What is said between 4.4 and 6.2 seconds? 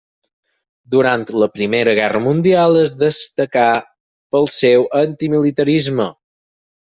seu antimilitarisme.